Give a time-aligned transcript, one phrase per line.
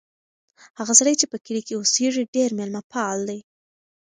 [0.79, 3.39] هغه سړی چې په کلي کې اوسیږي ډېر مېلمه پال دی.